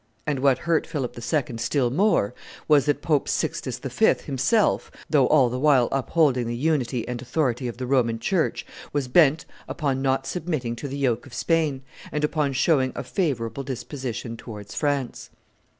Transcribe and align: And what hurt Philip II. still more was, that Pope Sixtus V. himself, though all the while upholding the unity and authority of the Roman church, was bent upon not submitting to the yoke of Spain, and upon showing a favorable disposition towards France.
And 0.25 0.39
what 0.39 0.57
hurt 0.57 0.87
Philip 0.87 1.15
II. 1.15 1.57
still 1.59 1.91
more 1.91 2.33
was, 2.67 2.87
that 2.87 3.03
Pope 3.03 3.29
Sixtus 3.29 3.77
V. 3.77 4.15
himself, 4.25 4.89
though 5.07 5.27
all 5.27 5.47
the 5.47 5.59
while 5.59 5.89
upholding 5.91 6.47
the 6.47 6.55
unity 6.57 7.07
and 7.07 7.21
authority 7.21 7.67
of 7.67 7.77
the 7.77 7.85
Roman 7.85 8.17
church, 8.17 8.65
was 8.93 9.07
bent 9.07 9.45
upon 9.69 10.01
not 10.01 10.25
submitting 10.25 10.75
to 10.77 10.87
the 10.87 10.97
yoke 10.97 11.27
of 11.27 11.35
Spain, 11.35 11.83
and 12.11 12.23
upon 12.23 12.53
showing 12.53 12.93
a 12.95 13.03
favorable 13.03 13.61
disposition 13.61 14.37
towards 14.37 14.73
France. 14.73 15.29